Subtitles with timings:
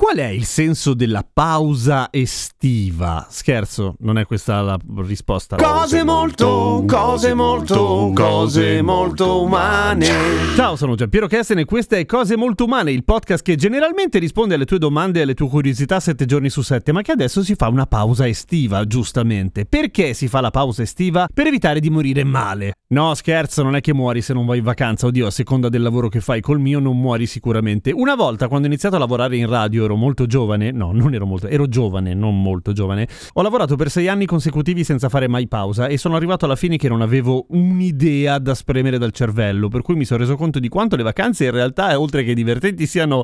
[0.00, 3.26] Qual è il senso della pausa estiva?
[3.28, 5.56] Scherzo, non è questa la risposta.
[5.56, 10.06] Cose molto, cose molto, cose molto umane.
[10.54, 14.54] Ciao, sono Giampiero Kesten e questa è Cose Molto Umane, il podcast che generalmente risponde
[14.54, 17.56] alle tue domande e alle tue curiosità sette giorni su sette, ma che adesso si
[17.56, 19.64] fa una pausa estiva, giustamente.
[19.64, 21.26] Perché si fa la pausa estiva?
[21.34, 22.74] Per evitare di morire male.
[22.90, 25.08] No, scherzo, non è che muori se non vai in vacanza.
[25.08, 27.90] Oddio, a seconda del lavoro che fai col mio non muori sicuramente.
[27.92, 31.26] Una volta, quando ho iniziato a lavorare in radio, ero molto giovane, no, non ero
[31.26, 33.06] molto, ero giovane, non molto giovane.
[33.34, 36.78] Ho lavorato per sei anni consecutivi senza fare mai pausa e sono arrivato alla fine
[36.78, 40.68] che non avevo un'idea da spremere dal cervello, per cui mi sono reso conto di
[40.70, 43.20] quanto le vacanze in realtà, oltre che divertenti, siano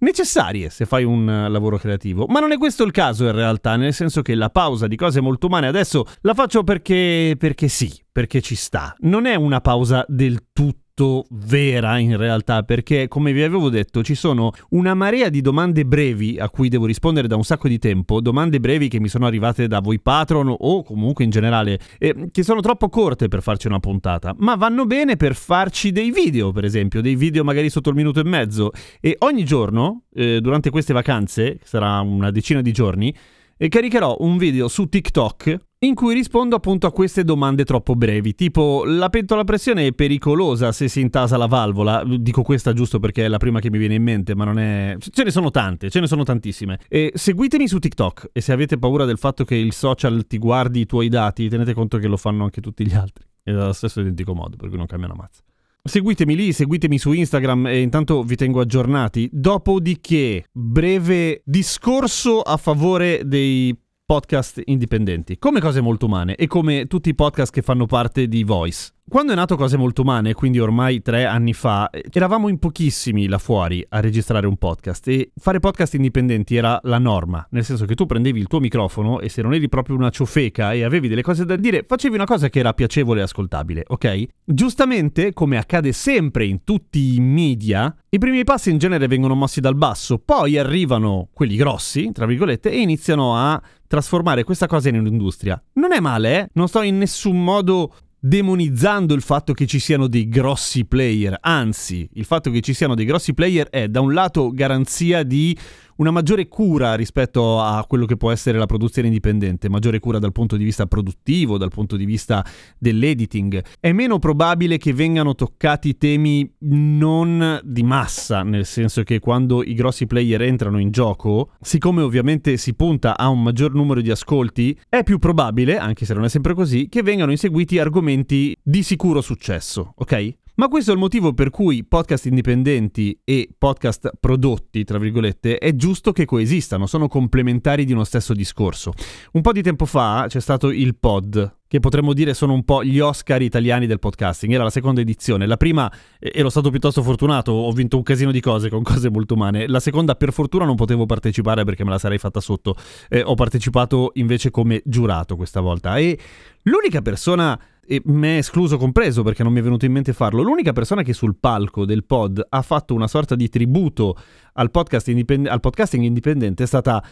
[0.00, 2.26] necessarie se fai un uh, lavoro creativo.
[2.28, 5.22] Ma non è questo il caso in realtà, nel senso che la pausa di cose
[5.22, 8.94] molto umane adesso la faccio perché perché sì, perché ci sta.
[9.00, 14.16] Non è una pausa del tutto vera in realtà perché come vi avevo detto ci
[14.16, 18.20] sono una marea di domande brevi a cui devo rispondere da un sacco di tempo
[18.20, 22.42] domande brevi che mi sono arrivate da voi patron o comunque in generale eh, che
[22.42, 26.64] sono troppo corte per farci una puntata ma vanno bene per farci dei video per
[26.64, 30.92] esempio dei video magari sotto il minuto e mezzo e ogni giorno eh, durante queste
[30.92, 33.14] vacanze sarà una decina di giorni
[33.56, 38.34] e caricherò un video su TikTok in cui rispondo appunto a queste domande troppo brevi,
[38.34, 42.98] tipo la pentola a pressione è pericolosa se si intasa la valvola, dico questa giusto
[42.98, 44.96] perché è la prima che mi viene in mente, ma non è...
[44.98, 46.80] ce ne sono tante, ce ne sono tantissime.
[46.88, 50.80] E seguitemi su TikTok e se avete paura del fatto che il social ti guardi
[50.80, 54.00] i tuoi dati, tenete conto che lo fanno anche tutti gli altri, e allo stesso
[54.00, 55.42] identico modo, per cui non cambia una mazza.
[55.80, 59.28] Seguitemi lì, seguitemi su Instagram e intanto vi tengo aggiornati.
[59.32, 63.74] Dopodiché, breve discorso a favore dei
[64.10, 68.42] podcast indipendenti, come cose molto umane e come tutti i podcast che fanno parte di
[68.42, 68.97] Voice.
[69.08, 73.38] Quando è nato Cose Molto Umane, quindi ormai tre anni fa, eravamo in pochissimi là
[73.38, 77.94] fuori a registrare un podcast e fare podcast indipendenti era la norma, nel senso che
[77.94, 81.22] tu prendevi il tuo microfono e se non eri proprio una ciofeca e avevi delle
[81.22, 84.26] cose da dire, facevi una cosa che era piacevole e ascoltabile, ok?
[84.44, 89.60] Giustamente, come accade sempre in tutti i media, i primi passi in genere vengono mossi
[89.60, 94.98] dal basso, poi arrivano quelli grossi, tra virgolette, e iniziano a trasformare questa cosa in
[94.98, 95.60] un'industria.
[95.74, 96.48] Non è male, eh?
[96.52, 102.08] Non sto in nessun modo demonizzando il fatto che ci siano dei grossi player, anzi,
[102.14, 105.56] il fatto che ci siano dei grossi player è da un lato garanzia di
[105.98, 110.32] una maggiore cura rispetto a quello che può essere la produzione indipendente, maggiore cura dal
[110.32, 112.44] punto di vista produttivo, dal punto di vista
[112.78, 113.62] dell'editing.
[113.80, 119.74] È meno probabile che vengano toccati temi non di massa, nel senso che quando i
[119.74, 124.78] grossi player entrano in gioco, siccome ovviamente si punta a un maggior numero di ascolti,
[124.88, 129.20] è più probabile, anche se non è sempre così, che vengano inseguiti argomenti di sicuro
[129.20, 130.36] successo, ok?
[130.58, 135.76] Ma questo è il motivo per cui podcast indipendenti e podcast prodotti, tra virgolette, è
[135.76, 138.92] giusto che coesistano, sono complementari di uno stesso discorso.
[139.34, 142.82] Un po' di tempo fa c'è stato il pod, che potremmo dire sono un po'
[142.82, 144.52] gli Oscar italiani del podcasting.
[144.52, 145.46] Era la seconda edizione.
[145.46, 145.88] La prima
[146.18, 149.68] ero stato piuttosto fortunato, ho vinto un casino di cose con cose molto umane.
[149.68, 152.74] La seconda, per fortuna, non potevo partecipare perché me la sarei fatta sotto.
[153.08, 155.98] Eh, ho partecipato invece come giurato questa volta.
[155.98, 156.18] E
[156.62, 157.56] l'unica persona
[157.90, 161.14] e me escluso compreso perché non mi è venuto in mente farlo, l'unica persona che
[161.14, 164.14] sul palco del pod ha fatto una sorta di tributo
[164.52, 167.02] al, podcast indipend- al podcasting indipendente è stata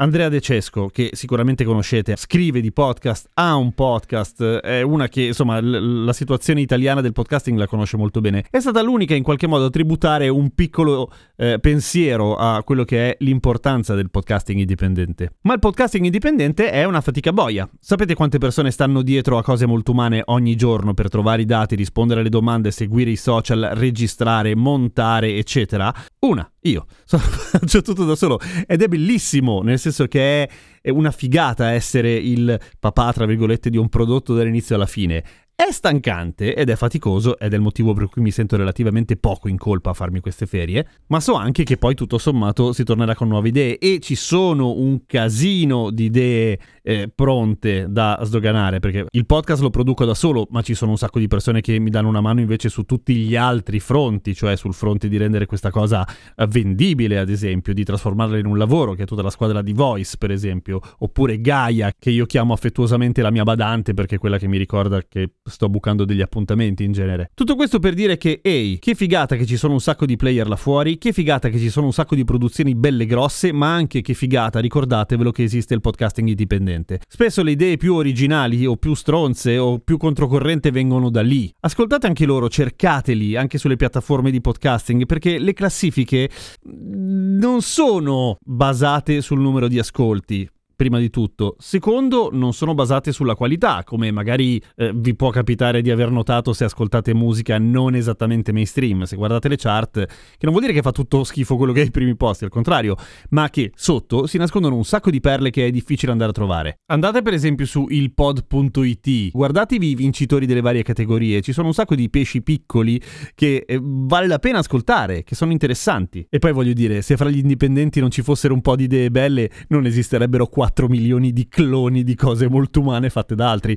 [0.00, 5.24] Andrea De Cesco, che sicuramente conoscete, scrive di podcast, ha un podcast, è una che
[5.24, 8.46] insomma l- la situazione italiana del podcasting la conosce molto bene.
[8.50, 13.10] È stata l'unica in qualche modo a tributare un piccolo eh, pensiero a quello che
[13.10, 15.34] è l'importanza del podcasting indipendente.
[15.42, 17.68] Ma il podcasting indipendente è una fatica boia.
[17.78, 21.74] Sapete quante persone stanno dietro a cose molto umane ogni giorno per trovare i dati,
[21.74, 25.92] rispondere alle domande, seguire i social, registrare, montare, eccetera?
[26.20, 26.86] Una, io.
[27.06, 30.48] Faccio tutto da solo ed è bellissimo, nel senso che
[30.80, 35.24] è una figata essere il papà, tra virgolette, di un prodotto dall'inizio alla fine.
[35.60, 39.46] È stancante ed è faticoso ed è il motivo per cui mi sento relativamente poco
[39.46, 43.14] in colpa a farmi queste ferie, ma so anche che poi tutto sommato si tornerà
[43.14, 46.58] con nuove idee e ci sono un casino di idee
[46.90, 50.96] eh, pronte da sdoganare, perché il podcast lo produco da solo, ma ci sono un
[50.96, 54.56] sacco di persone che mi danno una mano invece su tutti gli altri fronti, cioè
[54.56, 56.04] sul fronte di rendere questa cosa
[56.34, 59.72] eh, vendibile, ad esempio, di trasformarla in un lavoro, che è tutta la squadra di
[59.72, 64.38] Voice, per esempio, oppure Gaia, che io chiamo affettuosamente la mia badante perché è quella
[64.38, 67.30] che mi ricorda che sto bucando degli appuntamenti in genere.
[67.34, 70.48] Tutto questo per dire che, ehi, che figata che ci sono un sacco di player
[70.48, 74.00] là fuori, che figata che ci sono un sacco di produzioni belle grosse, ma anche
[74.00, 76.79] che figata, ricordatevelo che esiste il podcasting indipendente.
[77.08, 81.52] Spesso le idee più originali o più stronze o più controcorrente vengono da lì.
[81.60, 86.30] Ascoltate anche loro, cercateli anche sulle piattaforme di podcasting perché le classifiche
[86.62, 90.48] non sono basate sul numero di ascolti
[90.80, 91.56] prima di tutto.
[91.58, 96.54] Secondo, non sono basate sulla qualità, come magari eh, vi può capitare di aver notato
[96.54, 99.02] se ascoltate musica non esattamente mainstream.
[99.02, 101.84] Se guardate le chart, che non vuol dire che fa tutto schifo quello che è
[101.84, 102.96] ai primi posti, al contrario,
[103.28, 106.78] ma che sotto si nascondono un sacco di perle che è difficile andare a trovare.
[106.86, 111.94] Andate per esempio su ilpod.it, guardatevi i vincitori delle varie categorie, ci sono un sacco
[111.94, 112.98] di pesci piccoli
[113.34, 116.26] che eh, vale la pena ascoltare, che sono interessanti.
[116.30, 119.10] E poi voglio dire, se fra gli indipendenti non ci fossero un po' di idee
[119.10, 123.76] belle, non esisterebbero qua 4 milioni di cloni di cose molto umane fatte da altri.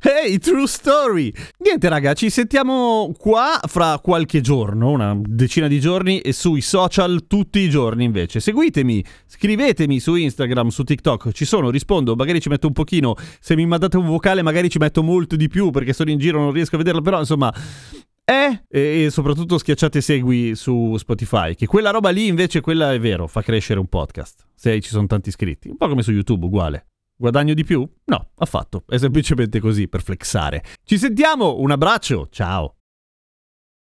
[0.00, 1.32] Hey, true story!
[1.58, 7.24] Niente raga, ci sentiamo qua fra qualche giorno, una decina di giorni e sui social
[7.26, 8.40] tutti i giorni invece.
[8.40, 13.56] Seguitemi, scrivetemi su Instagram, su TikTok, ci sono, rispondo, magari ci metto un pochino, se
[13.56, 16.52] mi mandate un vocale magari ci metto molto di più perché sono in giro, non
[16.52, 17.52] riesco a vederlo, però insomma...
[18.26, 23.26] Eh, e, soprattutto schiacciate segui su Spotify, che quella roba lì invece, quella è vero,
[23.26, 26.86] fa crescere un podcast, se ci sono tanti iscritti, un po' come su YouTube, uguale.
[27.16, 27.86] Guadagno di più?
[28.06, 30.64] No, affatto, è semplicemente così per flexare.
[30.84, 32.76] Ci sentiamo, un abbraccio, ciao!